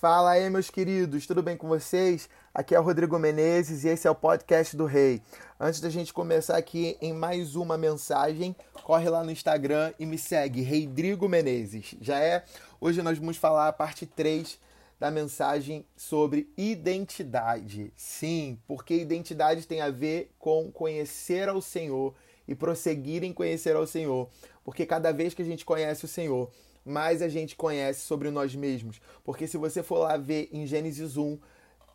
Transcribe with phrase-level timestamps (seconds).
[0.00, 2.26] Fala aí, meus queridos, tudo bem com vocês?
[2.54, 5.20] Aqui é o Rodrigo Menezes e esse é o podcast do Rei.
[5.60, 10.16] Antes da gente começar aqui em mais uma mensagem, corre lá no Instagram e me
[10.16, 11.94] segue, Rodrigo Menezes.
[12.00, 12.46] Já é?
[12.80, 14.58] Hoje nós vamos falar a parte 3
[14.98, 17.92] da mensagem sobre identidade.
[17.94, 22.14] Sim, porque identidade tem a ver com conhecer ao Senhor
[22.48, 24.30] e prosseguir em conhecer ao Senhor.
[24.64, 26.50] Porque cada vez que a gente conhece o Senhor,
[26.84, 29.00] mais a gente conhece sobre nós mesmos.
[29.24, 31.38] Porque se você for lá ver em Gênesis 1,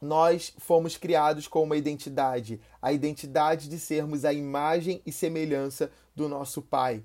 [0.01, 6.29] nós fomos criados com uma identidade, a identidade de sermos a imagem e semelhança do
[6.29, 7.03] nosso Pai.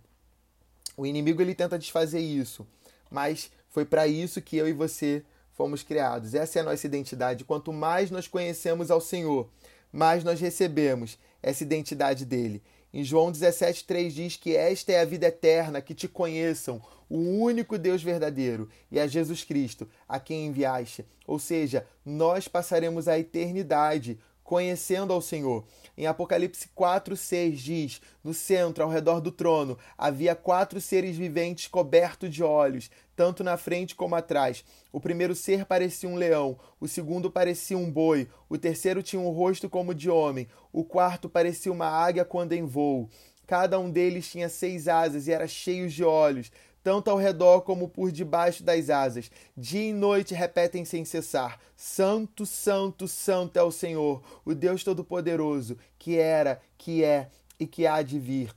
[0.97, 2.67] O inimigo ele tenta desfazer isso,
[3.11, 6.35] mas foi para isso que eu e você fomos criados.
[6.35, 7.45] Essa é a nossa identidade.
[7.45, 9.49] Quanto mais nós conhecemos ao Senhor,
[9.93, 12.63] mais nós recebemos essa identidade dele.
[12.93, 17.79] Em João 17,3 diz que esta é a vida eterna, que te conheçam, o único
[17.79, 21.05] Deus verdadeiro, e a Jesus Cristo, a quem enviaste.
[21.25, 24.19] Ou seja, nós passaremos a eternidade
[24.51, 25.65] conhecendo ao Senhor.
[25.97, 31.69] Em Apocalipse 4, 6 diz: No centro, ao redor do trono, havia quatro seres viventes
[31.69, 34.65] cobertos de olhos, tanto na frente como atrás.
[34.91, 39.31] O primeiro ser parecia um leão, o segundo parecia um boi, o terceiro tinha um
[39.31, 43.09] rosto como de homem, o quarto parecia uma águia quando em voo.
[43.47, 46.51] Cada um deles tinha seis asas e era cheio de olhos
[46.83, 49.31] tanto ao redor como por debaixo das asas.
[49.57, 55.77] Dia e noite repetem sem cessar: Santo, Santo, Santo é o Senhor, o Deus Todo-Poderoso,
[55.99, 58.55] que era, que é e que há de vir.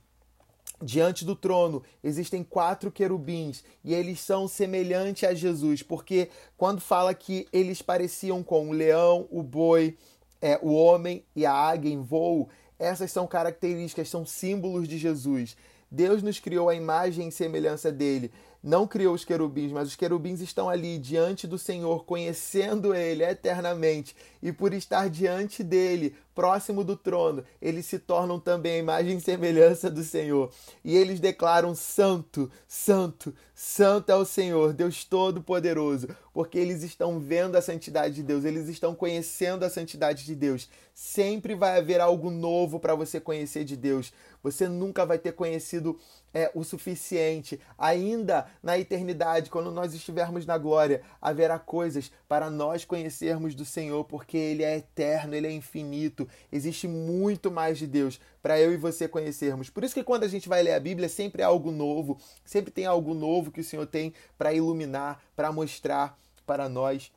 [0.82, 7.14] Diante do trono existem quatro querubins e eles são semelhantes a Jesus, porque quando fala
[7.14, 9.96] que eles pareciam com o leão, o boi,
[10.42, 15.56] é, o homem e a águia em voo, essas são características, são símbolos de Jesus.
[15.94, 18.32] Deus nos criou a imagem e semelhança dele.
[18.66, 24.16] Não criou os querubins, mas os querubins estão ali diante do Senhor, conhecendo ele eternamente.
[24.42, 29.20] E por estar diante dele, próximo do trono, eles se tornam também a imagem e
[29.20, 30.50] semelhança do Senhor.
[30.82, 37.56] E eles declaram: Santo, Santo, Santo é o Senhor, Deus Todo-Poderoso, porque eles estão vendo
[37.56, 40.70] a santidade de Deus, eles estão conhecendo a santidade de Deus.
[40.94, 44.10] Sempre vai haver algo novo para você conhecer de Deus.
[44.42, 45.98] Você nunca vai ter conhecido
[46.34, 47.60] é, o suficiente.
[47.78, 54.04] Ainda na eternidade, quando nós estivermos na glória, haverá coisas para nós conhecermos do Senhor,
[54.04, 56.28] porque Ele é eterno, Ele é infinito.
[56.50, 59.70] Existe muito mais de Deus para eu e você conhecermos.
[59.70, 62.72] Por isso que quando a gente vai ler a Bíblia, sempre é algo novo, sempre
[62.72, 67.12] tem algo novo que o Senhor tem para iluminar, para mostrar para nós.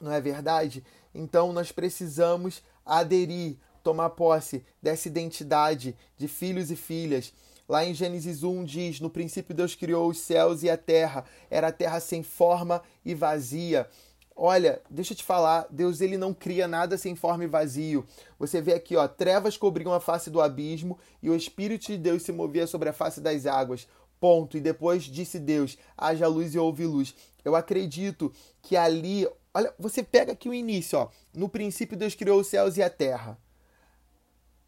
[0.00, 0.84] Não é verdade?
[1.14, 7.32] Então nós precisamos aderir tomar posse dessa identidade de filhos e filhas.
[7.68, 11.68] Lá em Gênesis 1 diz: No princípio Deus criou os céus e a terra, era
[11.68, 13.88] a terra sem forma e vazia.
[14.36, 18.04] Olha, deixa eu te falar, Deus ele não cria nada sem forma e vazio.
[18.36, 22.24] Você vê aqui, ó, trevas cobriam a face do abismo e o espírito de Deus
[22.24, 23.86] se movia sobre a face das águas.
[24.18, 24.56] Ponto.
[24.56, 27.14] E depois disse Deus: haja luz e houve luz.
[27.44, 31.08] Eu acredito que ali, olha, você pega aqui o início, ó.
[31.32, 33.38] No princípio Deus criou os céus e a terra.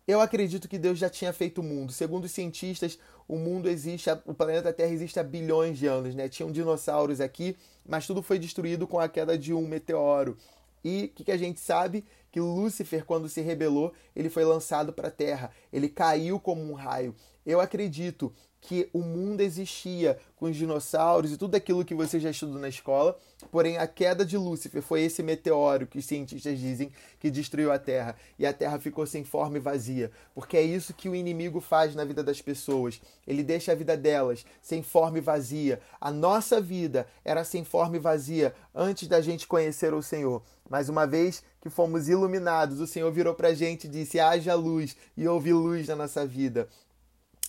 [0.07, 1.93] Eu acredito que Deus já tinha feito o mundo.
[1.93, 2.97] Segundo os cientistas,
[3.27, 6.29] o mundo existe, o planeta Terra existe há bilhões de anos, né?
[6.29, 10.37] Tinham dinossauros aqui, mas tudo foi destruído com a queda de um meteoro.
[10.85, 12.05] E o que, que, a gente sabe?
[12.31, 15.51] Que Lúcifer, quando se rebelou, ele foi lançado para a Terra.
[15.73, 17.13] Ele caiu como um raio.
[17.45, 18.33] Eu acredito
[18.67, 22.69] que o mundo existia com os dinossauros e tudo aquilo que você já estudou na
[22.69, 23.17] escola,
[23.53, 26.91] porém a queda de Lúcifer foi esse meteoro que os cientistas dizem
[27.21, 30.93] que destruiu a Terra e a Terra ficou sem forma e vazia, porque é isso
[30.93, 33.01] que o inimigo faz na vida das pessoas.
[33.25, 35.81] Ele deixa a vida delas sem forma e vazia.
[36.01, 40.43] A nossa vida era sem forma e vazia antes da gente conhecer o Senhor.
[40.69, 44.55] Mas uma vez que fomos iluminados, o Senhor virou para a gente e disse: haja
[44.55, 46.69] luz, e houve luz na nossa vida.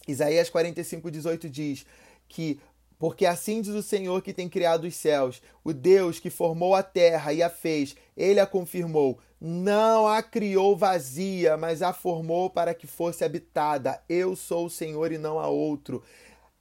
[0.07, 1.85] Isaías 45, 18 diz
[2.27, 2.59] que
[2.99, 6.81] porque assim diz o Senhor que tem criado os céus, o Deus que formou a
[6.81, 9.19] terra e a fez, ele a confirmou.
[9.39, 14.01] Não a criou vazia, mas a formou para que fosse habitada.
[14.09, 16.03] Eu sou o Senhor e não há outro.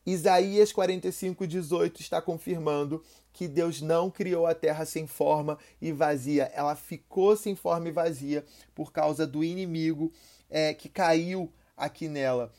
[0.05, 3.03] Isaías 45, 18 está confirmando
[3.33, 6.51] que Deus não criou a terra sem forma e vazia.
[6.55, 8.45] Ela ficou sem forma e vazia
[8.75, 10.13] por causa do inimigo
[10.51, 12.53] é, que caiu aqui nela.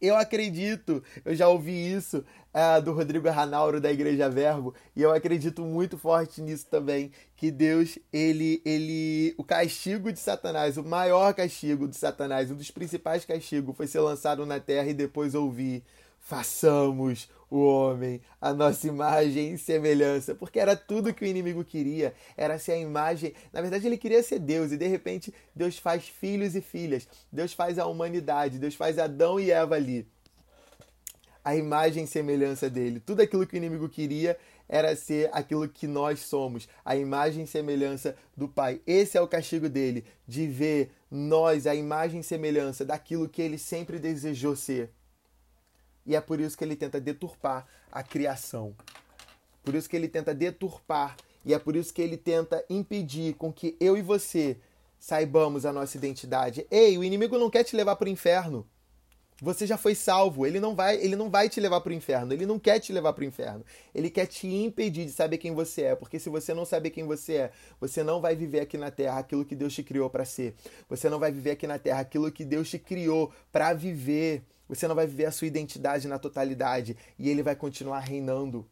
[0.00, 2.22] Eu acredito, eu já ouvi isso
[2.52, 7.50] é, do Rodrigo Ranauro da Igreja Verbo e eu acredito muito forte nisso também, que
[7.50, 13.24] Deus, ele, ele, o castigo de Satanás, o maior castigo de Satanás, um dos principais
[13.24, 15.82] castigos foi ser lançado na terra e depois ouvir,
[16.20, 22.14] façamos o homem, a nossa imagem e semelhança, porque era tudo que o inimigo queria,
[22.36, 23.32] era ser a imagem.
[23.52, 27.52] Na verdade, ele queria ser Deus e de repente Deus faz filhos e filhas, Deus
[27.52, 30.06] faz a humanidade, Deus faz Adão e Eva ali.
[31.44, 32.98] A imagem e semelhança dele.
[32.98, 34.36] Tudo aquilo que o inimigo queria
[34.68, 38.80] era ser aquilo que nós somos, a imagem e semelhança do Pai.
[38.84, 43.58] Esse é o castigo dele, de ver nós, a imagem e semelhança daquilo que ele
[43.58, 44.90] sempre desejou ser.
[46.06, 48.74] E é por isso que ele tenta deturpar a criação.
[49.62, 53.52] Por isso que ele tenta deturpar e é por isso que ele tenta impedir com
[53.52, 54.58] que eu e você
[54.98, 56.66] saibamos a nossa identidade.
[56.70, 58.66] Ei, o inimigo não quer te levar para o inferno.
[59.40, 60.46] Você já foi salvo.
[60.46, 62.32] Ele não vai, ele não vai te levar para o inferno.
[62.32, 63.64] Ele não quer te levar para o inferno.
[63.94, 67.04] Ele quer te impedir de saber quem você é, porque se você não saber quem
[67.04, 70.24] você é, você não vai viver aqui na terra aquilo que Deus te criou para
[70.24, 70.54] ser.
[70.88, 74.42] Você não vai viver aqui na terra aquilo que Deus te criou para viver.
[74.68, 78.68] Você não vai viver a sua identidade na totalidade e ele vai continuar reinando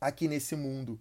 [0.00, 0.98] aqui nesse mundo.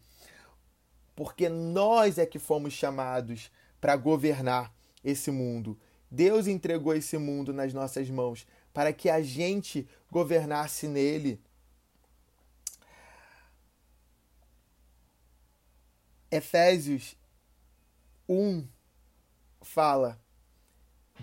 [1.16, 5.80] Porque nós é que fomos chamados para governar esse mundo.
[6.10, 11.40] Deus entregou esse mundo nas nossas mãos para que a gente governasse nele.
[16.30, 17.18] Efésios
[18.28, 18.66] 1
[19.62, 20.20] fala: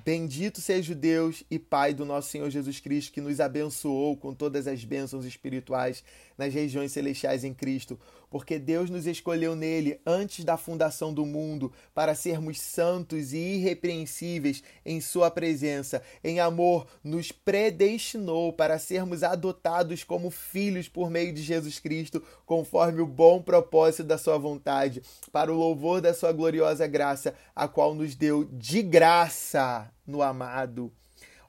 [0.08, 4.66] Bendito seja Deus e Pai do nosso Senhor Jesus Cristo, que nos abençoou com todas
[4.66, 6.02] as bênçãos espirituais
[6.38, 11.72] nas regiões celestiais em Cristo, porque Deus nos escolheu nele antes da fundação do mundo
[11.94, 16.02] para sermos santos e irrepreensíveis em Sua presença.
[16.22, 23.00] Em amor, nos predestinou para sermos adotados como filhos por meio de Jesus Cristo, conforme
[23.00, 25.02] o bom propósito da Sua vontade,
[25.32, 30.92] para o louvor da Sua gloriosa graça, a qual nos deu de graça no amado.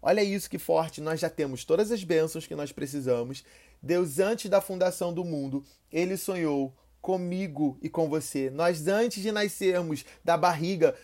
[0.01, 3.43] Olha isso que forte, nós já temos todas as bênçãos que nós precisamos
[3.81, 8.49] Deus, antes da fundação do mundo, ele sonhou comigo e com você.
[8.49, 10.95] Nós, antes de nascermos da barriga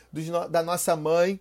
[0.50, 1.39] da nossa mãe,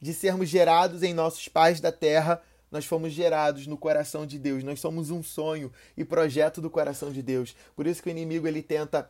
[0.00, 4.64] de sermos gerados em nossos pais da terra, nós fomos gerados no coração de Deus.
[4.64, 7.54] Nós somos um sonho e projeto do coração de Deus.
[7.76, 9.08] Por isso que o inimigo ele tenta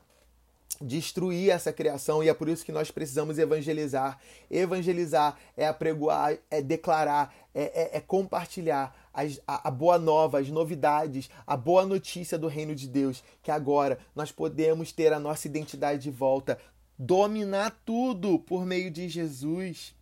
[0.81, 4.19] destruir essa criação e é por isso que nós precisamos evangelizar.
[4.50, 10.48] Evangelizar é apregoar, é declarar, é, é, é compartilhar as, a, a boa nova, as
[10.48, 15.46] novidades, a boa notícia do reino de Deus, que agora nós podemos ter a nossa
[15.46, 16.58] identidade de volta,
[16.98, 19.94] dominar tudo por meio de Jesus.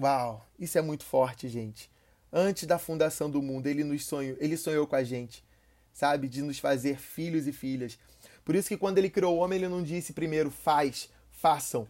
[0.00, 1.90] Uau, isso é muito forte, gente.
[2.32, 5.44] Antes da fundação do mundo, ele nos sonhou, ele sonhou com a gente,
[5.92, 7.98] sabe, de nos fazer filhos e filhas.
[8.44, 11.86] Por isso que quando ele criou o homem, ele não disse primeiro faz, façam.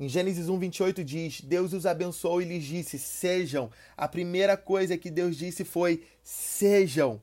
[0.00, 3.70] Em Gênesis 1, 28 diz: Deus os abençoou e lhes disse: Sejam.
[3.94, 7.20] A primeira coisa que Deus disse foi: Sejam.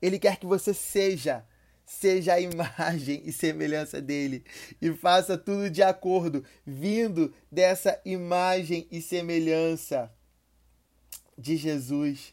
[0.00, 1.44] Ele quer que você seja.
[1.84, 4.44] Seja a imagem e semelhança dele.
[4.80, 10.08] E faça tudo de acordo, vindo dessa imagem e semelhança
[11.36, 12.32] de Jesus.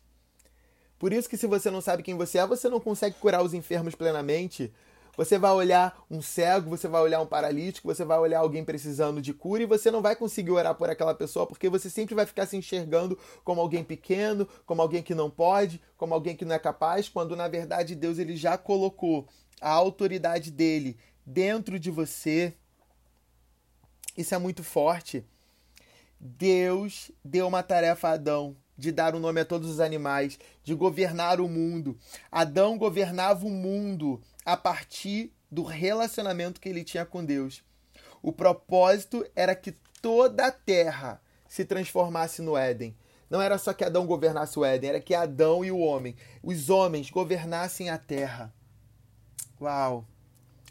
[1.00, 3.54] Por isso que se você não sabe quem você é, você não consegue curar os
[3.56, 4.72] enfermos plenamente.
[5.16, 9.22] Você vai olhar um cego, você vai olhar um paralítico, você vai olhar alguém precisando
[9.22, 12.26] de cura e você não vai conseguir orar por aquela pessoa porque você sempre vai
[12.26, 16.56] ficar se enxergando como alguém pequeno, como alguém que não pode, como alguém que não
[16.56, 19.28] é capaz, quando na verdade Deus ele já colocou
[19.62, 22.54] a autoridade dele dentro de você.
[24.18, 25.24] Isso é muito forte.
[26.20, 30.40] Deus deu uma tarefa a Adão de dar o um nome a todos os animais,
[30.64, 31.98] de governar o mundo.
[32.32, 37.64] Adão governava o mundo a partir do relacionamento que ele tinha com Deus.
[38.22, 42.96] O propósito era que toda a terra se transformasse no Éden.
[43.30, 46.70] Não era só que Adão governasse o Éden, era que Adão e o homem, os
[46.70, 48.54] homens, governassem a terra.
[49.60, 50.06] Uau!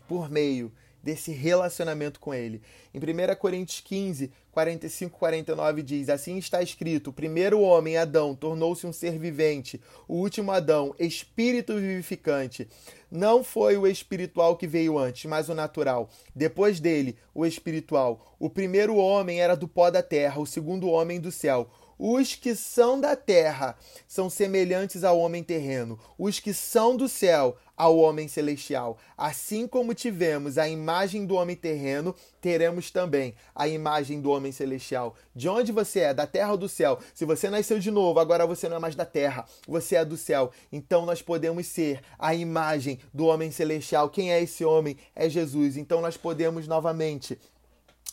[0.07, 2.63] Por meio desse relacionamento com ele.
[2.95, 8.87] Em 1 Coríntios 15, 45, 49 diz: Assim está escrito: o primeiro homem, Adão, tornou-se
[8.87, 12.69] um ser vivente, o último Adão, espírito vivificante.
[13.11, 16.09] Não foi o espiritual que veio antes, mas o natural.
[16.35, 18.35] Depois dele, o espiritual.
[18.39, 21.69] O primeiro homem era do pó da terra, o segundo homem do céu.
[22.05, 23.79] Os que são da terra
[24.09, 28.99] são semelhantes ao homem terreno, os que são do céu ao homem celestial.
[29.17, 35.15] Assim como tivemos a imagem do homem terreno, teremos também a imagem do homem celestial.
[35.33, 36.13] De onde você é?
[36.13, 36.99] Da terra ou do céu?
[37.15, 40.17] Se você nasceu de novo, agora você não é mais da terra, você é do
[40.17, 40.51] céu.
[40.73, 44.11] Então nós podemos ser a imagem do homem celestial.
[44.11, 44.97] Quem é esse homem?
[45.15, 45.77] É Jesus.
[45.77, 47.39] Então nós podemos novamente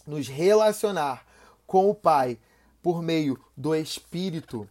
[0.05, 1.25] nos relacionar
[1.65, 2.37] com o Pai
[2.81, 4.69] por meio do Espírito.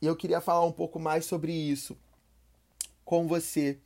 [0.00, 1.96] E eu queria falar um pouco mais sobre isso.
[3.04, 3.78] com você.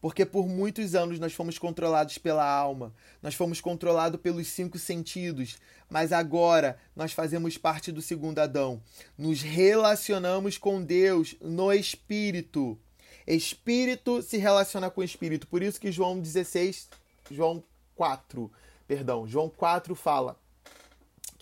[0.00, 5.56] Porque por muitos anos nós fomos controlados pela alma, nós fomos controlados pelos cinco sentidos,
[5.88, 8.82] mas agora nós fazemos parte do segundo Adão.
[9.16, 12.78] Nos relacionamos com Deus no espírito.
[13.26, 15.46] Espírito se relaciona com espírito.
[15.46, 16.88] Por isso que João 16,
[17.30, 17.62] João
[17.94, 18.50] 4,
[18.86, 20.38] perdão, João 4 fala: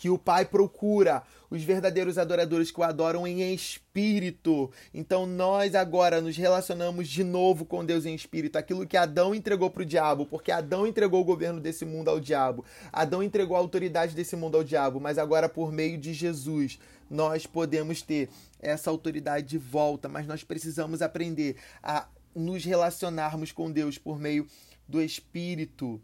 [0.02, 4.68] que o Pai procura os verdadeiros adoradores que o adoram em espírito.
[4.92, 9.70] Então nós agora nos relacionamos de novo com Deus em espírito, aquilo que Adão entregou
[9.70, 12.64] para o diabo, porque Adão entregou o governo desse mundo ao diabo.
[12.92, 17.46] Adão entregou a autoridade desse mundo ao diabo, mas agora por meio de Jesus nós
[17.46, 18.28] podemos ter
[18.58, 24.48] essa autoridade de volta, mas nós precisamos aprender a nos relacionarmos com Deus por meio
[24.88, 26.02] do espírito.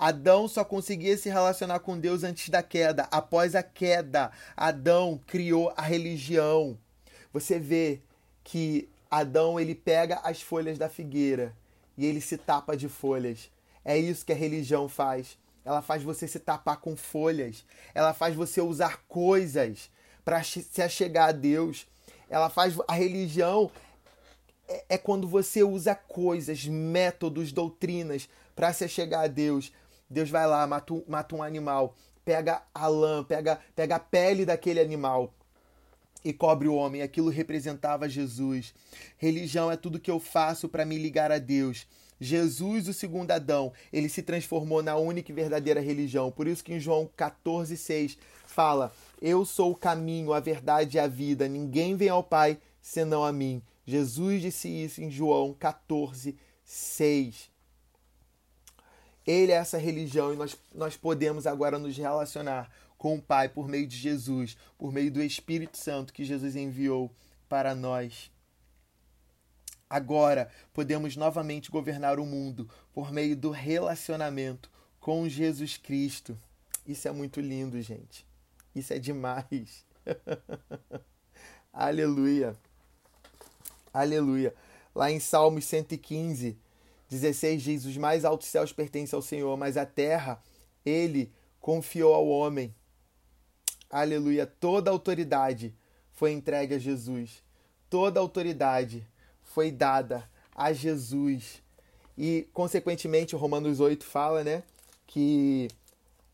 [0.00, 3.06] Adão só conseguia se relacionar com Deus antes da queda.
[3.10, 6.78] Após a queda, Adão criou a religião.
[7.34, 8.00] Você vê
[8.42, 11.54] que Adão ele pega as folhas da figueira
[11.98, 13.50] e ele se tapa de folhas.
[13.84, 15.36] É isso que a religião faz.
[15.66, 17.62] Ela faz você se tapar com folhas.
[17.94, 19.90] Ela faz você usar coisas
[20.24, 21.86] para se achegar a Deus.
[22.30, 23.70] Ela faz a religião
[24.66, 29.70] é, é quando você usa coisas, métodos, doutrinas para se achegar a Deus.
[30.10, 34.80] Deus vai lá, mata, mata um animal, pega a lã, pega, pega a pele daquele
[34.80, 35.32] animal
[36.24, 37.02] e cobre o homem.
[37.02, 38.74] Aquilo representava Jesus.
[39.16, 41.86] Religião é tudo que eu faço para me ligar a Deus.
[42.20, 46.30] Jesus, o segundo Adão, ele se transformou na única e verdadeira religião.
[46.30, 51.06] Por isso que em João 14,6 fala: Eu sou o caminho, a verdade e a
[51.06, 51.48] vida.
[51.48, 53.62] Ninguém vem ao Pai senão a mim.
[53.86, 57.48] Jesus disse isso em João 14,6.
[59.30, 62.68] Ele é essa religião e nós, nós podemos agora nos relacionar
[62.98, 67.14] com o Pai por meio de Jesus, por meio do Espírito Santo que Jesus enviou
[67.48, 68.28] para nós.
[69.88, 74.68] Agora podemos novamente governar o mundo por meio do relacionamento
[74.98, 76.36] com Jesus Cristo.
[76.84, 78.26] Isso é muito lindo, gente.
[78.74, 79.86] Isso é demais.
[81.72, 82.56] Aleluia.
[83.94, 84.52] Aleluia.
[84.92, 86.58] Lá em Salmos 115,
[87.10, 90.40] 16 diz: Os mais altos céus pertencem ao Senhor, mas a terra
[90.86, 92.74] ele confiou ao homem.
[93.90, 94.46] Aleluia.
[94.46, 95.74] Toda autoridade
[96.12, 97.42] foi entregue a Jesus.
[97.90, 99.06] Toda autoridade
[99.42, 101.60] foi dada a Jesus.
[102.16, 104.62] E, consequentemente, Romanos 8 fala, né,
[105.06, 105.68] que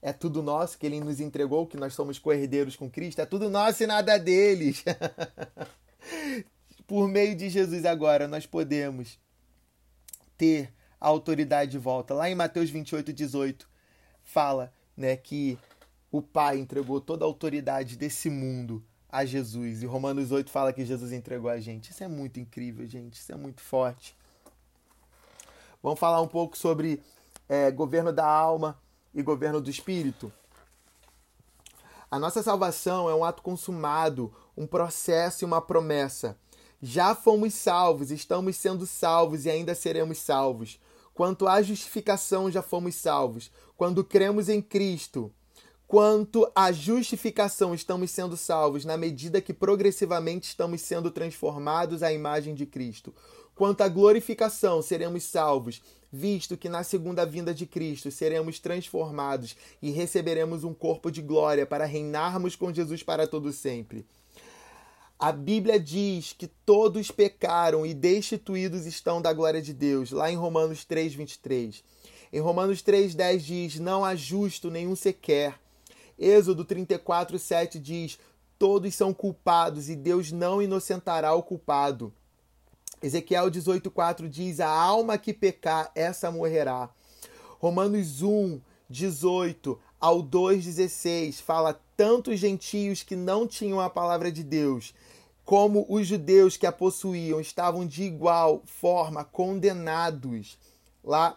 [0.02, 3.48] é tudo nosso, que ele nos entregou, que nós somos co-herdeiros com Cristo, é tudo
[3.48, 4.84] nosso e nada deles.
[6.86, 9.18] Por meio de Jesus agora nós podemos
[10.36, 12.14] ter a autoridade de volta.
[12.14, 13.68] Lá em Mateus 28, 18,
[14.22, 15.58] fala né, que
[16.10, 19.82] o Pai entregou toda a autoridade desse mundo a Jesus.
[19.82, 21.90] E Romanos 8 fala que Jesus entregou a gente.
[21.90, 23.14] Isso é muito incrível, gente.
[23.14, 24.16] Isso é muito forte.
[25.82, 27.02] Vamos falar um pouco sobre
[27.48, 28.78] é, governo da alma
[29.14, 30.32] e governo do espírito.
[32.10, 36.36] A nossa salvação é um ato consumado, um processo e uma promessa.
[36.80, 40.78] Já fomos salvos, estamos sendo salvos e ainda seremos salvos.
[41.14, 43.50] Quanto à justificação, já fomos salvos.
[43.76, 45.32] Quando cremos em Cristo,
[45.86, 52.54] quanto à justificação, estamos sendo salvos na medida que progressivamente estamos sendo transformados à imagem
[52.54, 53.14] de Cristo.
[53.54, 55.80] Quanto à glorificação, seremos salvos,
[56.12, 61.64] visto que na segunda vinda de Cristo seremos transformados e receberemos um corpo de glória
[61.64, 64.04] para reinarmos com Jesus para todo sempre.
[65.18, 70.36] A Bíblia diz que todos pecaram e destituídos estão da glória de Deus, lá em
[70.36, 71.82] Romanos 3, 23.
[72.30, 75.58] Em Romanos 3, 10 diz: Não há justo nenhum sequer.
[76.18, 78.18] Êxodo 34, 7 diz:
[78.58, 82.12] Todos são culpados e Deus não inocentará o culpado.
[83.02, 86.90] Ezequiel 18, 4 diz: A alma que pecar, essa morrerá.
[87.58, 94.42] Romanos 1, 18 ao 2,16 fala tanto os gentios que não tinham a palavra de
[94.42, 94.94] Deus,
[95.44, 100.58] como os judeus que a possuíam, estavam de igual forma condenados.
[101.02, 101.36] Lá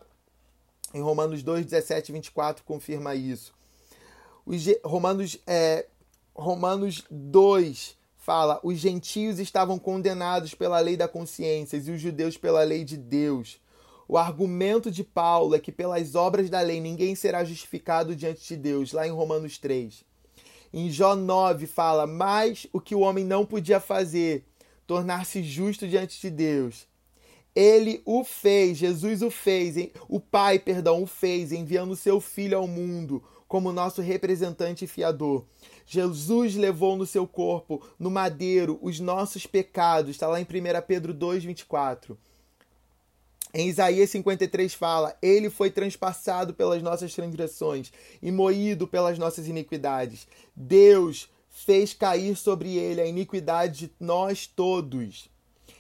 [0.94, 3.54] em Romanos 2, 17 e 24 confirma isso.
[4.46, 5.86] Os, Romanos, é,
[6.36, 12.64] Romanos 2 fala: os gentios estavam condenados pela lei da consciência e os judeus pela
[12.64, 13.60] lei de Deus.
[14.12, 18.58] O argumento de Paulo é que pelas obras da lei ninguém será justificado diante de
[18.58, 20.04] Deus, lá em Romanos 3.
[20.74, 24.46] Em Jó 9 fala: Mas o que o homem não podia fazer,
[24.88, 26.88] tornar-se justo diante de Deus.
[27.56, 29.76] Ele o fez, Jesus o fez,
[30.08, 35.46] o Pai, perdão, o fez, enviando seu Filho ao mundo como nosso representante e fiador.
[35.86, 40.48] Jesus levou no seu corpo, no madeiro, os nossos pecados, está lá em 1
[40.88, 42.18] Pedro 2, 24
[43.54, 47.92] Em Isaías 53 fala: Ele foi transpassado pelas nossas transgressões
[48.22, 50.28] e moído pelas nossas iniquidades.
[50.56, 55.30] Deus fez cair sobre ele a iniquidade de nós todos.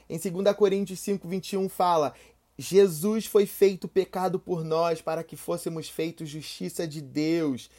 [0.09, 2.15] Em 2 Coríntios 5, 21 fala:
[2.57, 7.69] Jesus foi feito pecado por nós para que fôssemos feitos justiça de Deus.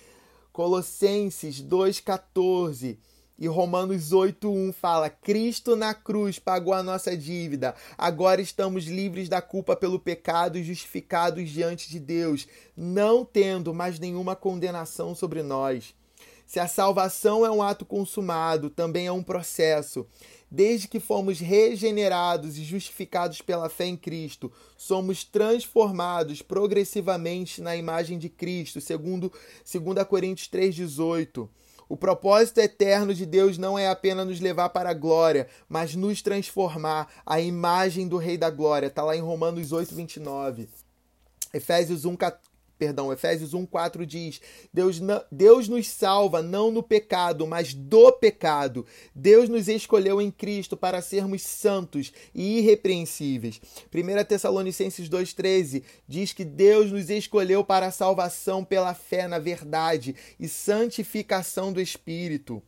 [0.52, 2.96] Colossenses 2,14
[3.40, 7.74] e Romanos 8,1 fala: Cristo na cruz pagou a nossa dívida.
[7.96, 13.98] Agora estamos livres da culpa pelo pecado e justificados diante de Deus, não tendo mais
[13.98, 15.94] nenhuma condenação sobre nós.
[16.46, 20.04] Se a salvação é um ato consumado, também é um processo.
[20.50, 28.18] Desde que fomos regenerados e justificados pela fé em Cristo, somos transformados progressivamente na imagem
[28.18, 29.32] de Cristo, segundo
[29.64, 31.48] 2 Coríntios 3,18.
[31.90, 36.22] O propósito eterno de Deus não é apenas nos levar para a glória, mas nos
[36.22, 38.86] transformar à imagem do Rei da Glória.
[38.86, 40.68] Está lá em Romanos 8, 29.
[41.52, 42.16] Efésios 1,
[42.80, 44.40] perdão, Efésios 1:4 diz:
[44.72, 44.98] Deus,
[45.30, 48.86] Deus nos salva não no pecado, mas do pecado.
[49.14, 53.60] Deus nos escolheu em Cristo para sermos santos e irrepreensíveis.
[53.92, 60.16] 1 Tessalonicenses 2:13 diz que Deus nos escolheu para a salvação pela fé na verdade
[60.38, 62.62] e santificação do espírito.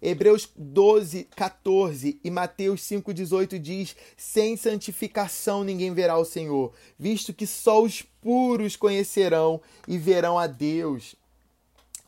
[0.00, 7.32] Hebreus 12, 14 e Mateus 5, 18 diz: Sem santificação ninguém verá o Senhor, visto
[7.32, 11.14] que só os puros conhecerão e verão a Deus.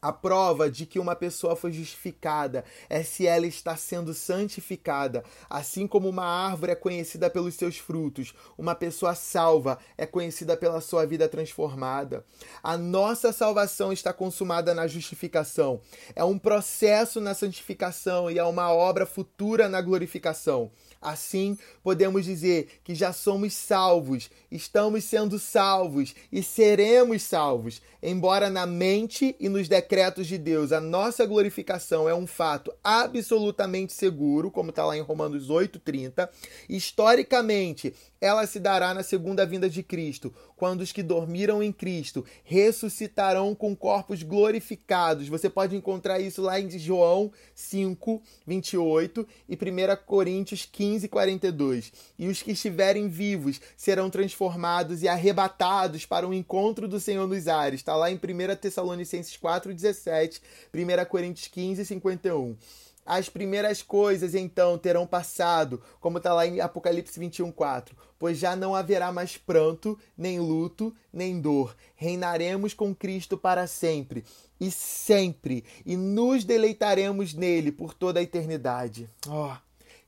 [0.02, 5.23] A prova de que uma pessoa foi justificada é se ela está sendo santificada.
[5.49, 10.80] Assim como uma árvore é conhecida pelos seus frutos, uma pessoa salva é conhecida pela
[10.80, 12.25] sua vida transformada.
[12.62, 15.83] A nossa salvação está consumada na justificação.
[16.16, 20.71] É um processo na santificação e é uma obra futura na glorificação.
[20.99, 28.64] Assim, podemos dizer que já somos salvos, estamos sendo salvos e seremos salvos, embora na
[28.66, 29.89] mente e nos decretos
[30.28, 35.50] de Deus a nossa glorificação é um fato absolutamente seguro, como está lá em Romanos
[35.50, 36.28] 8,30.
[36.69, 42.25] Historicamente, ela se dará na segunda vinda de Cristo, quando os que dormiram em Cristo
[42.45, 45.28] ressuscitarão com corpos glorificados.
[45.28, 49.59] Você pode encontrar isso lá em João 5, 28 e 1
[50.04, 51.93] Coríntios 15, 42.
[52.19, 57.49] E os que estiverem vivos serão transformados e arrebatados para o encontro do Senhor nos
[57.49, 57.80] ares.
[57.80, 60.43] Está lá em 1 Tessalonicenses 4, 17,
[60.75, 62.56] 1 Coríntios 15, 51.
[63.04, 67.97] As primeiras coisas então terão passado, como está lá em Apocalipse 21, 4.
[68.19, 71.76] Pois já não haverá mais pranto, nem luto, nem dor.
[71.97, 74.25] Reinaremos com Cristo para sempre
[74.60, 79.08] e sempre, e nos deleitaremos nele por toda a eternidade.
[79.26, 79.56] Oh,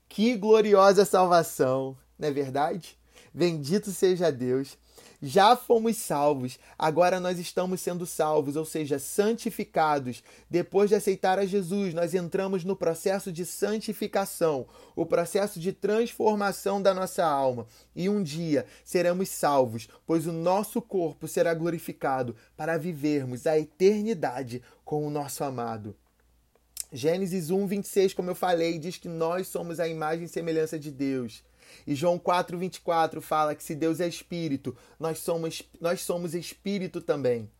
[0.08, 2.98] que gloriosa salvação, não é verdade?
[3.34, 4.76] Bendito seja Deus
[5.24, 10.20] já fomos salvos, agora nós estamos sendo salvos, ou seja, santificados.
[10.50, 14.66] Depois de aceitar a Jesus, nós entramos no processo de santificação,
[14.96, 17.68] o processo de transformação da nossa alma.
[17.94, 24.60] E um dia seremos salvos, pois o nosso corpo será glorificado para vivermos a eternidade
[24.84, 25.94] com o nosso amado.
[26.90, 30.90] Gênesis 1, 26, como eu falei, diz que nós somos a imagem e semelhança de
[30.90, 31.44] Deus.
[31.86, 37.50] E João 4:24 fala que se Deus é espírito, nós somos nós somos espírito também.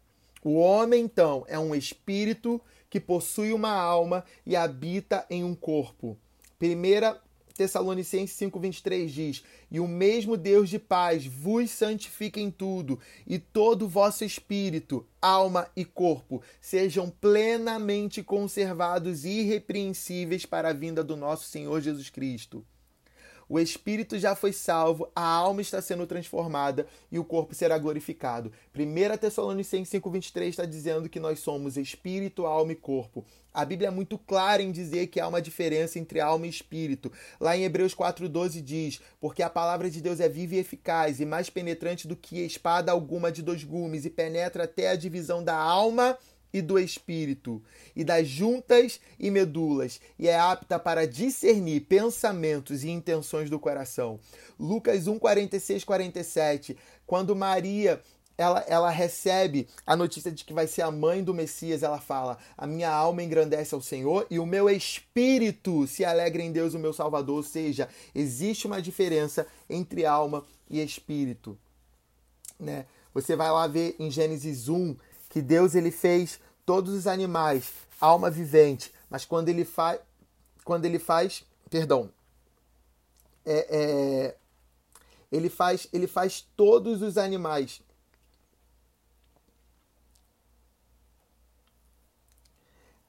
[0.44, 6.18] O homem então é um espírito que possui uma alma e habita em um corpo.
[6.58, 7.20] 1
[7.52, 13.84] Tessalonicenses 5:23 diz: "E o mesmo Deus de paz vos santifique em tudo, e todo
[13.84, 21.48] o vosso espírito, alma e corpo sejam plenamente conservados irrepreensíveis para a vinda do nosso
[21.48, 22.64] Senhor Jesus Cristo."
[23.52, 28.50] O espírito já foi salvo, a alma está sendo transformada e o corpo será glorificado.
[28.74, 33.26] 1 Tessalonicenses 5,23 está dizendo que nós somos espírito, alma e corpo.
[33.52, 37.12] A Bíblia é muito clara em dizer que há uma diferença entre alma e espírito.
[37.38, 41.26] Lá em Hebreus 4,12 diz: Porque a palavra de Deus é viva e eficaz, e
[41.26, 45.54] mais penetrante do que espada alguma de dois gumes, e penetra até a divisão da
[45.54, 46.16] alma
[46.52, 47.62] e do espírito,
[47.96, 54.20] e das juntas e medulas, e é apta para discernir pensamentos e intenções do coração.
[54.58, 56.76] Lucas 1, 46, 47.
[57.06, 58.00] Quando Maria
[58.36, 62.38] ela, ela recebe a notícia de que vai ser a mãe do Messias, ela fala:
[62.56, 66.78] A minha alma engrandece ao Senhor e o meu espírito se alegra em Deus, o
[66.78, 67.36] meu Salvador.
[67.36, 71.58] Ou seja, existe uma diferença entre alma e espírito.
[72.58, 72.86] Né?
[73.14, 74.96] Você vai lá ver em Gênesis 1
[75.32, 79.98] que Deus ele fez todos os animais, alma vivente, mas quando ele faz,
[80.62, 82.12] quando ele faz, perdão,
[83.42, 84.36] é, é,
[85.32, 87.80] Ele faz, ele faz todos os animais.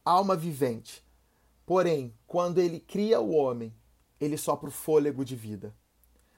[0.06, 1.04] Alma vivente.
[1.66, 3.76] Porém, quando ele cria o homem,
[4.18, 5.76] ele sopra o fôlego de vida.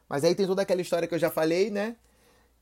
[0.09, 1.95] Mas aí tem toda aquela história que eu já falei, né?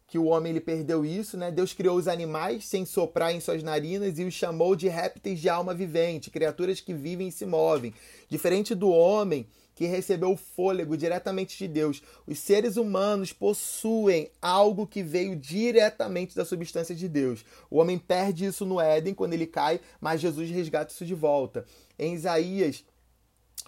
[0.08, 1.52] Que o homem ele perdeu isso, né?
[1.52, 5.50] Deus criou os animais sem soprar em suas narinas e os chamou de répteis de
[5.50, 7.94] alma vivente, criaturas que vivem e se movem.
[8.30, 14.86] Diferente do homem que recebeu o fôlego diretamente de Deus, os seres humanos possuem algo
[14.86, 17.44] que veio diretamente da substância de Deus.
[17.70, 21.66] O homem perde isso no Éden quando ele cai, mas Jesus resgata isso de volta.
[21.98, 22.84] Em Isaías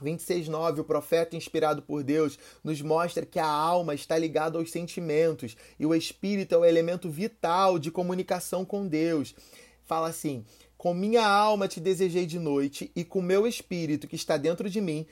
[0.02, 5.56] 26:9, o profeta inspirado por Deus nos mostra que a alma está ligada aos sentimentos
[5.80, 9.36] e o espírito é o elemento vital de comunicação com Deus.
[9.84, 10.44] Fala assim:
[10.78, 14.80] com minha alma te desejei de noite, e com meu espírito que está dentro de
[14.80, 15.08] mim,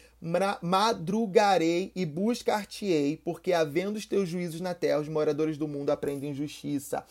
[0.62, 6.32] madrugarei e buscar-te-ei, porque havendo os teus juízos na terra, os moradores do mundo aprendem
[6.34, 7.04] justiça.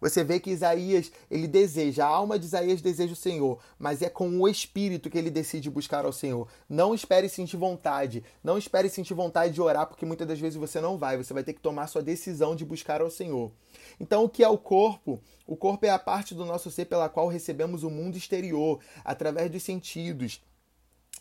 [0.00, 4.08] Você vê que Isaías, ele deseja, a alma de Isaías deseja o Senhor, mas é
[4.08, 6.48] com o espírito que ele decide buscar ao Senhor.
[6.68, 10.80] Não espere sentir vontade, não espere sentir vontade de orar, porque muitas das vezes você
[10.80, 13.52] não vai, você vai ter que tomar sua decisão de buscar ao Senhor.
[13.98, 15.20] Então, o que é o corpo?
[15.46, 19.50] O corpo é a parte do nosso ser pela qual recebemos o mundo exterior, através
[19.50, 20.40] dos sentidos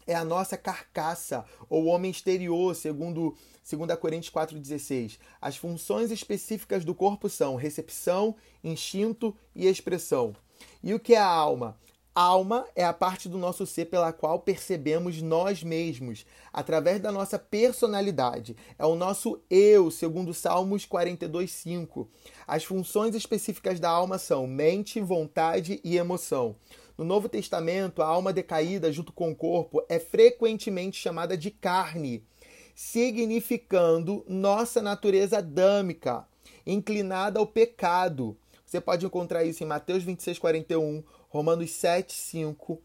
[0.09, 3.35] é a nossa carcaça, ou homem exterior, segundo
[3.69, 5.19] 2 Coríntios 4,16.
[5.39, 10.35] As funções específicas do corpo são recepção, instinto e expressão.
[10.81, 11.77] E o que é a alma?
[12.15, 17.37] Alma é a parte do nosso ser pela qual percebemos nós mesmos, através da nossa
[17.37, 18.57] personalidade.
[18.79, 22.09] É o nosso eu, segundo Salmos 42:5.
[22.47, 26.55] As funções específicas da alma são mente, vontade e emoção.
[26.99, 32.25] No Novo Testamento, a alma decaída junto com o corpo é frequentemente chamada de carne,
[32.75, 36.27] significando nossa natureza adâmica,
[36.67, 38.37] inclinada ao pecado.
[38.65, 42.81] Você pode encontrar isso em Mateus 26, 41, Romanos 7, 5,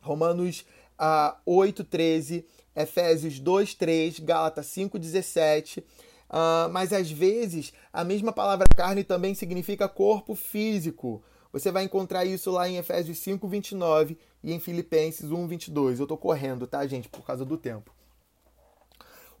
[0.00, 0.64] Romanos
[0.98, 5.80] uh, 8, 13, Efésios 2, 3, Gálatas 5, 17.
[5.80, 11.22] Uh, mas às vezes a mesma palavra carne também significa corpo físico.
[11.52, 15.98] Você vai encontrar isso lá em Efésios 5, 29 e em Filipenses 1, 22.
[15.98, 17.92] Eu estou correndo, tá, gente, por causa do tempo.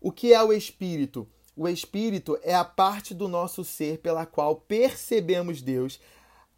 [0.00, 1.28] O que é o Espírito?
[1.56, 6.00] O Espírito é a parte do nosso ser pela qual percebemos Deus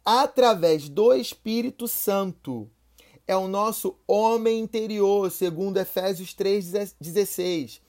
[0.03, 2.69] através do Espírito Santo.
[3.27, 7.79] É o nosso homem interior, segundo Efésios 3,16.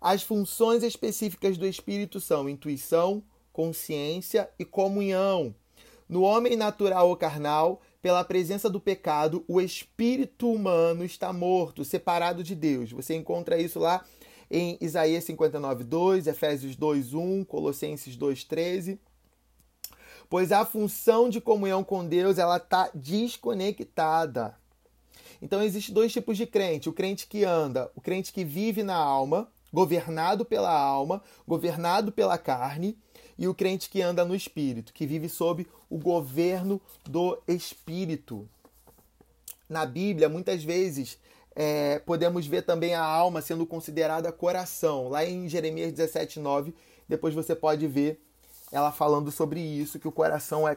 [0.00, 5.54] As funções específicas do Espírito são intuição, consciência e comunhão.
[6.14, 12.44] No homem natural ou carnal, pela presença do pecado, o espírito humano está morto, separado
[12.44, 12.92] de Deus.
[12.92, 14.04] Você encontra isso lá
[14.48, 19.00] em Isaías 59, 2, Efésios 2, 1, Colossenses 2, 13.
[20.30, 24.56] Pois a função de comunhão com Deus ela está desconectada.
[25.42, 28.94] Então existem dois tipos de crente: o crente que anda, o crente que vive na
[28.94, 32.96] alma, governado pela alma, governado pela carne,
[33.38, 38.48] e o crente que anda no espírito, que vive sob o governo do espírito.
[39.68, 41.18] Na Bíblia, muitas vezes,
[41.54, 45.08] é, podemos ver também a alma sendo considerada coração.
[45.08, 46.74] Lá em Jeremias 17, 9,
[47.08, 48.20] depois você pode ver
[48.72, 50.76] ela falando sobre isso, que o coração é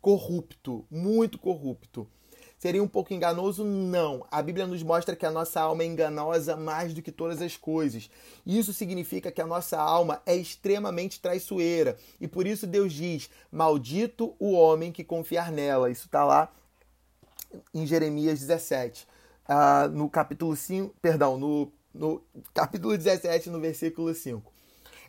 [0.00, 2.08] corrupto, muito corrupto.
[2.62, 3.64] Seria um pouco enganoso?
[3.64, 4.24] Não.
[4.30, 7.56] A Bíblia nos mostra que a nossa alma é enganosa mais do que todas as
[7.56, 8.08] coisas.
[8.46, 11.96] Isso significa que a nossa alma é extremamente traiçoeira.
[12.20, 15.90] E por isso Deus diz: Maldito o homem que confiar nela.
[15.90, 16.52] Isso está lá
[17.74, 19.02] em Jeremias 17.
[19.02, 19.06] Uh,
[19.48, 22.22] ah, no capítulo 5, perdão, no, no
[22.54, 24.51] capítulo 17, no versículo 5.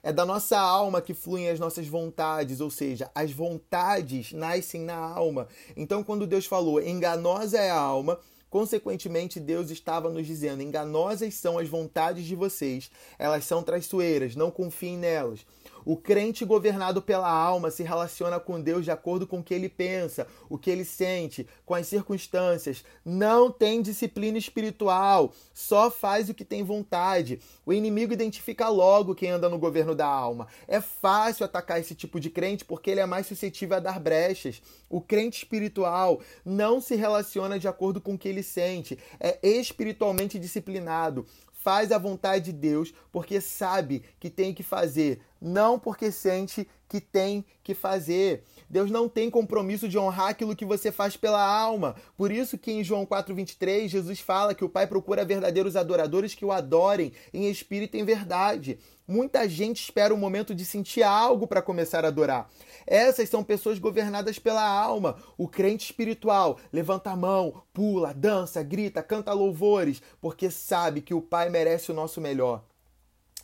[0.06, 4.98] É da nossa alma que fluem as nossas vontades, ou seja, as vontades nascem na
[4.98, 5.48] alma.
[5.78, 8.20] Então, quando Deus falou, enganosa é a alma,
[8.54, 14.52] Consequentemente, Deus estava nos dizendo: enganosas são as vontades de vocês, elas são traiçoeiras, não
[14.52, 15.44] confiem nelas.
[15.86, 19.70] O crente governado pela alma se relaciona com Deus de acordo com o que ele
[19.70, 22.84] pensa, o que ele sente, com as circunstâncias.
[23.04, 27.40] Não tem disciplina espiritual, só faz o que tem vontade.
[27.66, 30.48] O inimigo identifica logo quem anda no governo da alma.
[30.68, 34.62] É fácil atacar esse tipo de crente porque ele é mais suscetível a dar brechas.
[34.90, 40.40] O crente espiritual não se relaciona de acordo com o que ele sente, é espiritualmente
[40.40, 41.26] disciplinado
[41.64, 47.02] faz a vontade de Deus porque sabe que tem que fazer, não porque sente que
[47.02, 48.44] tem que fazer.
[48.70, 51.96] Deus não tem compromisso de honrar aquilo que você faz pela alma.
[52.16, 56.46] Por isso que em João 4:23 Jesus fala que o Pai procura verdadeiros adoradores que
[56.46, 58.78] o adorem em espírito e em verdade.
[59.08, 62.48] Muita gente espera o momento de sentir algo para começar a adorar.
[62.86, 65.18] Essas são pessoas governadas pela alma.
[65.36, 71.24] O crente espiritual levanta a mão, pula, dança, grita, canta louvores, porque sabe que o
[71.24, 72.64] Pai merece o nosso melhor.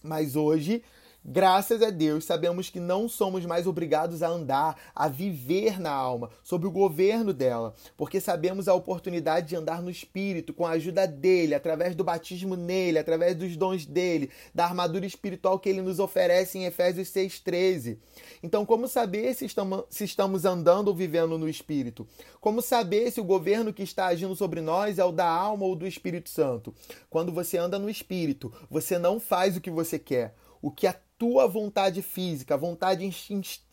[0.04, 0.84] Mas hoje
[1.24, 6.30] Graças a Deus, sabemos que não somos mais obrigados a andar, a viver na alma,
[6.42, 11.06] sob o governo dela, porque sabemos a oportunidade de andar no Espírito, com a ajuda
[11.06, 16.00] dele, através do batismo nele, através dos dons dele, da armadura espiritual que ele nos
[16.00, 17.98] oferece em Efésios 6,13.
[18.42, 22.08] Então, como saber se estamos, andando ou vivendo no Espírito?
[22.40, 25.76] Como saber se o governo que está agindo sobre nós é o da alma ou
[25.76, 26.74] do Espírito Santo?
[27.10, 30.34] Quando você anda no Espírito, você não faz o que você quer.
[30.62, 33.04] O que a tua vontade física, vontade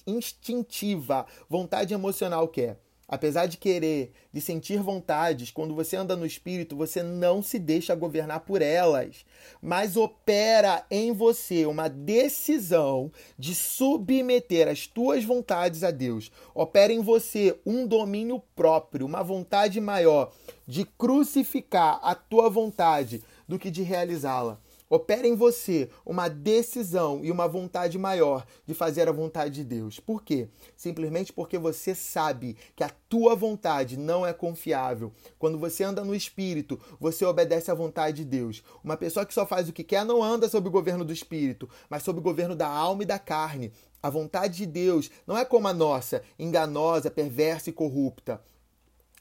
[0.04, 2.80] instintiva, vontade emocional quer.
[3.08, 7.94] Apesar de querer, de sentir vontades, quando você anda no espírito, você não se deixa
[7.94, 9.24] governar por elas,
[9.62, 16.32] mas opera em você uma decisão de submeter as tuas vontades a Deus.
[16.52, 20.32] Opera em você um domínio próprio, uma vontade maior
[20.66, 24.60] de crucificar a tua vontade do que de realizá-la.
[24.88, 29.98] Opera em você uma decisão e uma vontade maior de fazer a vontade de Deus.
[29.98, 30.48] Por quê?
[30.76, 35.12] Simplesmente porque você sabe que a tua vontade não é confiável.
[35.38, 38.62] Quando você anda no espírito, você obedece à vontade de Deus.
[38.84, 41.68] Uma pessoa que só faz o que quer não anda sob o governo do espírito,
[41.90, 43.72] mas sob o governo da alma e da carne.
[44.00, 48.40] A vontade de Deus não é como a nossa, enganosa, perversa e corrupta.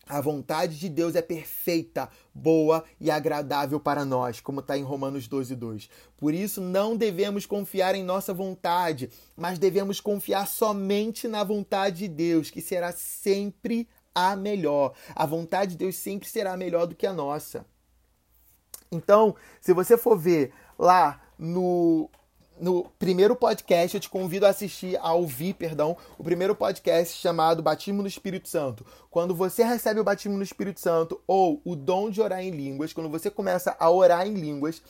[0.08, 5.28] A vontade de Deus é perfeita, boa e agradável para nós, como está em Romanos
[5.28, 5.90] 12, 2.
[6.16, 12.08] Por isso, não devemos confiar em nossa vontade, mas devemos confiar somente na vontade de
[12.08, 14.94] Deus, que será sempre a melhor.
[15.16, 17.66] A vontade de Deus sempre será melhor do que a nossa.
[18.92, 22.10] Então, se você for ver lá no
[22.60, 27.62] no primeiro podcast, eu te convido a assistir, a ouvir, perdão, o primeiro podcast chamado
[27.62, 28.86] Batismo no Espírito Santo.
[29.10, 32.94] Quando você recebe o batismo no Espírito Santo ou o dom de orar em línguas,
[32.94, 34.82] quando você começa a orar em línguas,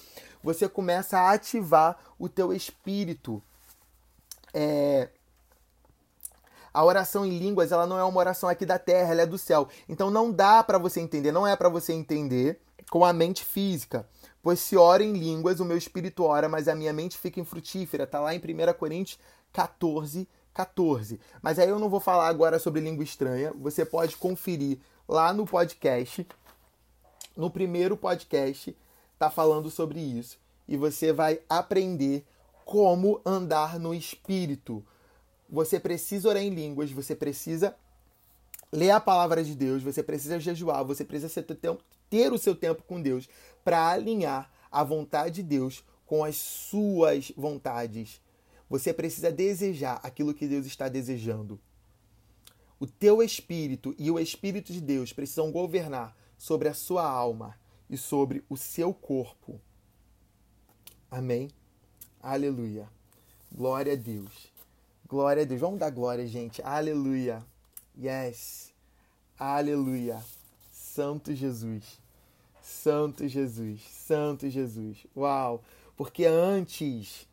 [0.44, 3.42] você começa a ativar o teu espírito.
[4.54, 5.10] É...
[6.72, 9.38] A oração em línguas, ela não é uma oração aqui da terra, ela é do
[9.38, 9.68] céu.
[9.88, 12.60] Então não dá para você entender, não é para você entender
[12.92, 14.08] com a mente física.
[14.46, 18.06] Pois se ora em línguas, o meu espírito ora, mas a minha mente fica infrutífera.
[18.06, 19.20] Tá lá em 1 Coríntios
[19.52, 21.20] 14, 14.
[21.42, 23.52] Mas aí eu não vou falar agora sobre língua estranha.
[23.60, 24.78] Você pode conferir
[25.10, 26.28] lá no podcast.
[27.36, 28.78] No primeiro podcast,
[29.18, 30.38] tá falando sobre isso.
[30.68, 32.24] E você vai aprender
[32.64, 34.86] como andar no espírito.
[35.50, 37.76] Você precisa orar em línguas, você precisa
[38.72, 41.30] ler a palavra de Deus, você precisa jejuar, você precisa
[42.10, 43.28] ter o seu tempo com Deus
[43.64, 48.22] para alinhar a vontade de Deus com as suas vontades.
[48.70, 51.60] Você precisa desejar aquilo que Deus está desejando.
[52.80, 57.58] O teu espírito e o espírito de Deus precisam governar sobre a sua alma
[57.90, 59.60] e sobre o seu corpo.
[61.10, 61.50] Amém?
[62.22, 62.90] Aleluia.
[63.52, 64.52] Glória a Deus.
[65.08, 65.62] Glória a Deus.
[65.62, 66.62] Vamos dar glória, gente.
[66.62, 67.46] Aleluia.
[67.98, 68.74] Yes.
[69.40, 70.22] Aleluia.
[70.96, 72.00] Santo Jesus.
[72.62, 73.82] Santo Jesus.
[73.82, 75.06] Santo Jesus.
[75.14, 75.62] Uau!
[75.98, 77.28] Porque antes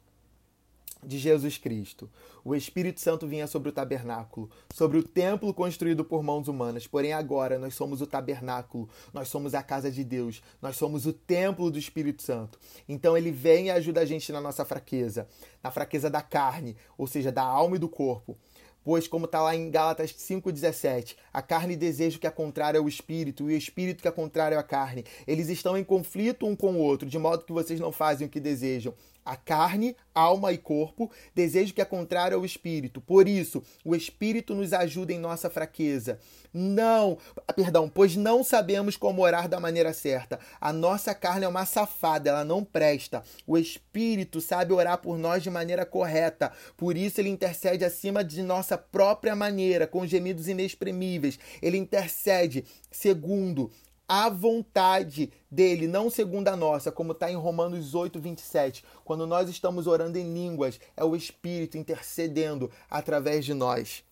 [1.02, 2.10] de Jesus Cristo.
[2.44, 6.86] O Espírito Santo vinha sobre o tabernáculo, sobre o templo construído por mãos humanas.
[6.86, 11.12] Porém, agora nós somos o tabernáculo, nós somos a casa de Deus, nós somos o
[11.12, 12.58] templo do Espírito Santo.
[12.88, 15.28] Então, ele vem e ajuda a gente na nossa fraqueza,
[15.62, 18.36] na fraqueza da carne, ou seja, da alma e do corpo.
[18.84, 23.50] Pois, como está lá em Gálatas 5,17, a carne deseja que é contrário ao espírito,
[23.50, 25.04] e o espírito que é contrário à carne.
[25.26, 28.30] Eles estão em conflito um com o outro, de modo que vocês não fazem o
[28.30, 28.94] que desejam.
[29.24, 33.00] A carne, alma e corpo desejam que é contrário ao espírito.
[33.00, 36.18] Por isso, o espírito nos ajuda em nossa fraqueza.
[36.52, 37.16] Não,
[37.54, 40.38] perdão, pois não sabemos como orar da maneira certa.
[40.60, 43.22] A nossa carne é uma safada, ela não presta.
[43.46, 46.52] O espírito sabe orar por nós de maneira correta.
[46.76, 51.38] Por isso ele intercede acima de nossa própria maneira, com gemidos inexprimíveis.
[51.62, 53.70] Ele intercede segundo
[54.08, 58.84] a vontade dele, não segundo a nossa, como está em Romanos 8, 27.
[59.04, 64.04] Quando nós estamos orando em línguas, é o Espírito intercedendo através de nós.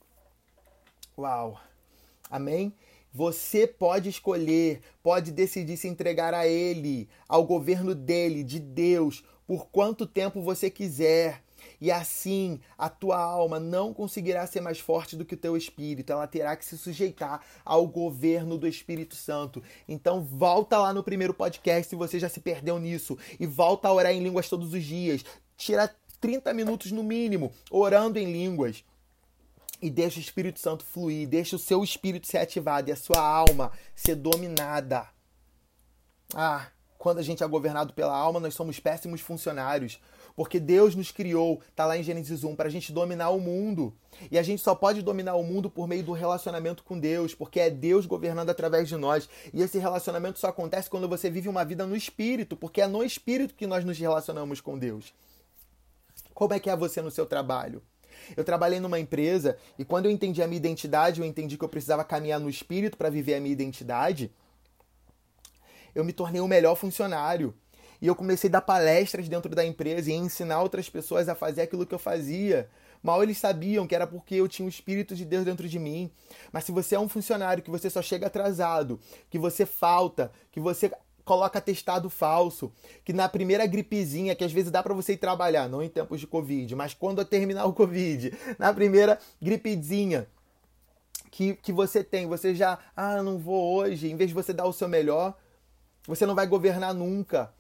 [1.19, 1.61] Uau!
[2.31, 2.73] Amém?
[3.13, 9.67] Você pode escolher, pode decidir se entregar a Ele, ao governo dele, de Deus, por
[9.67, 11.43] quanto tempo você quiser.
[11.81, 16.13] E assim, a tua alma não conseguirá ser mais forte do que o teu espírito,
[16.13, 19.63] ela terá que se sujeitar ao governo do Espírito Santo.
[19.89, 23.93] Então, volta lá no primeiro podcast se você já se perdeu nisso e volta a
[23.93, 25.25] orar em línguas todos os dias.
[25.57, 28.85] Tira 30 minutos no mínimo orando em línguas.
[29.83, 33.19] E deixa o Espírito Santo fluir, deixa o seu espírito ser ativado e a sua
[33.19, 35.09] alma ser dominada.
[36.35, 36.69] Ah,
[36.99, 39.99] quando a gente é governado pela alma, nós somos péssimos funcionários.
[40.37, 43.95] Porque Deus nos criou, tá lá em Gênesis 1, para a gente dominar o mundo.
[44.31, 47.61] E a gente só pode dominar o mundo por meio do relacionamento com Deus, porque
[47.61, 49.29] é Deus governando através de nós.
[49.53, 53.05] E esse relacionamento só acontece quando você vive uma vida no espírito, porque é no
[53.05, 55.13] espírito que nós nos relacionamos com Deus.
[56.35, 57.83] Como é que é você no seu trabalho?
[58.37, 61.69] Eu trabalhei numa empresa e quando eu entendi a minha identidade, eu entendi que eu
[61.69, 64.31] precisava caminhar no espírito para viver a minha identidade
[65.95, 67.55] eu me tornei o melhor funcionário.
[68.01, 71.63] E eu comecei a dar palestras dentro da empresa e ensinar outras pessoas a fazer
[71.63, 72.69] aquilo que eu fazia.
[73.03, 76.11] Mal eles sabiam que era porque eu tinha o Espírito de Deus dentro de mim.
[76.53, 80.61] Mas se você é um funcionário que você só chega atrasado, que você falta, que
[80.61, 80.91] você
[81.25, 82.73] coloca testado falso,
[83.05, 86.19] que na primeira gripezinha, que às vezes dá para você ir trabalhar, não em tempos
[86.19, 90.27] de Covid, mas quando terminar o Covid, na primeira gripezinha,
[91.31, 94.67] que, que você tem, você já, ah, não vou hoje, em vez de você dar
[94.67, 95.39] o seu melhor,
[96.07, 97.53] você não vai governar nunca.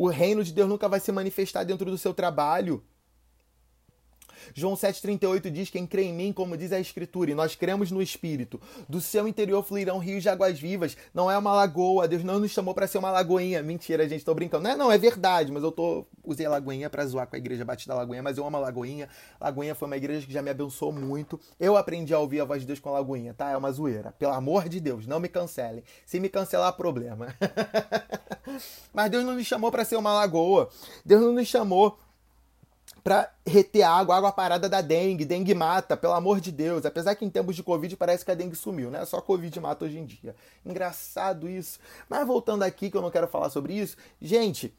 [0.00, 2.84] O reino de Deus nunca vai se manifestar dentro do seu trabalho.
[4.54, 8.02] João 7,38 diz: Quem crê em mim, como diz a Escritura, e nós cremos no
[8.02, 10.96] Espírito, do seu interior fluirão rios de águas vivas.
[11.12, 13.62] Não é uma lagoa, Deus não nos chamou para ser uma lagoinha.
[13.62, 14.64] Mentira, gente, tô brincando.
[14.64, 17.38] Não é, não, é verdade, mas eu tô usei a Lagoinha para zoar com a
[17.38, 19.08] igreja Batista Lagoinha, mas eu amo a Lagoinha.
[19.40, 21.40] Lagoinha foi uma igreja que já me abençoou muito.
[21.58, 23.50] Eu aprendi a ouvir a voz de Deus com a Lagoinha, tá?
[23.50, 24.12] É uma zoeira.
[24.12, 25.82] Pelo amor de Deus, não me cancelem.
[26.04, 27.34] Se me cancelar, problema.
[28.92, 30.68] mas Deus não nos chamou para ser uma lagoa.
[31.04, 31.98] Deus não nos chamou
[33.02, 35.24] para reter água, água parada da dengue.
[35.24, 36.84] Dengue mata, pelo amor de Deus.
[36.84, 39.04] Apesar que em tempos de Covid parece que a dengue sumiu, né?
[39.04, 40.34] Só Covid mata hoje em dia.
[40.64, 41.78] Engraçado isso.
[42.08, 44.74] Mas voltando aqui, que eu não quero falar sobre isso, gente.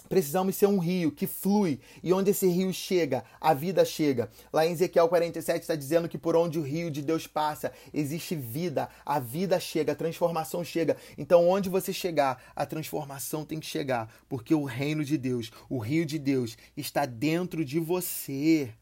[0.00, 4.30] Precisamos ser um rio que flui e onde esse rio chega, a vida chega.
[4.52, 8.34] Lá em Ezequiel 47 está dizendo que por onde o rio de Deus passa, existe
[8.34, 10.96] vida, a vida chega, a transformação chega.
[11.16, 15.78] Então, onde você chegar, a transformação tem que chegar, porque o reino de Deus, o
[15.78, 18.72] rio de Deus, está dentro de você.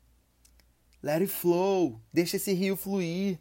[1.02, 3.38] Let it flow, deixa esse rio fluir.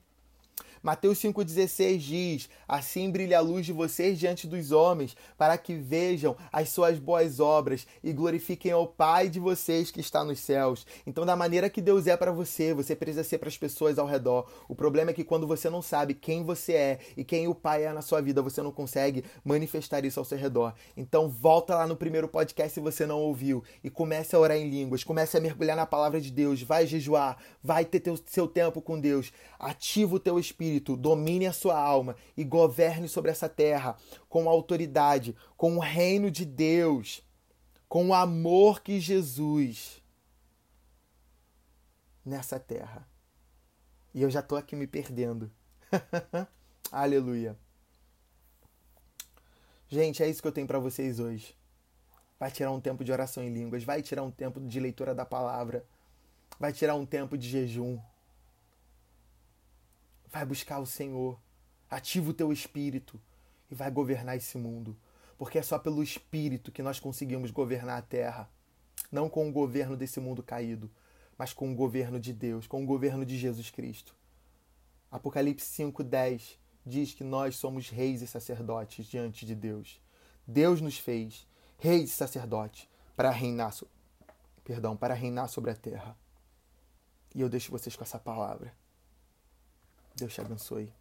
[0.83, 6.35] Mateus 5,16 diz: Assim brilha a luz de vocês diante dos homens, para que vejam
[6.51, 10.85] as suas boas obras e glorifiquem ao Pai de vocês que está nos céus.
[11.07, 14.05] Então, da maneira que Deus é para você, você precisa ser para as pessoas ao
[14.05, 14.51] redor.
[14.67, 17.85] O problema é que quando você não sabe quem você é e quem o Pai
[17.85, 20.73] é na sua vida, você não consegue manifestar isso ao seu redor.
[20.97, 24.69] Então, volta lá no primeiro podcast se você não ouviu e comece a orar em
[24.69, 28.81] línguas, comece a mergulhar na palavra de Deus, vai jejuar, vai ter teu, seu tempo
[28.81, 33.47] com Deus, ativa o teu espírito espírito domine a sua alma e governe sobre essa
[33.47, 37.23] terra com autoridade, com o reino de Deus,
[37.87, 40.01] com o amor que Jesus
[42.25, 43.07] nessa terra.
[44.13, 45.51] E eu já estou aqui me perdendo.
[46.91, 47.57] Aleluia.
[49.87, 51.55] Gente, é isso que eu tenho para vocês hoje.
[52.39, 55.25] Vai tirar um tempo de oração em línguas, vai tirar um tempo de leitura da
[55.25, 55.85] palavra,
[56.59, 57.99] vai tirar um tempo de jejum
[60.33, 61.39] Vai buscar o Senhor.
[61.87, 63.21] Ativa o teu espírito
[63.69, 64.97] e vai governar esse mundo.
[65.37, 68.49] Porque é só pelo espírito que nós conseguimos governar a terra.
[69.11, 70.89] Não com o governo desse mundo caído,
[71.37, 74.15] mas com o governo de Deus, com o governo de Jesus Cristo.
[75.11, 80.01] Apocalipse 5:10 diz que nós somos reis e sacerdotes diante de Deus.
[80.47, 83.87] Deus nos fez reis e sacerdotes para reinar, so...
[84.99, 86.17] para reinar sobre a terra.
[87.35, 88.73] E eu deixo vocês com essa palavra.
[90.15, 90.93] Deus te abençoe.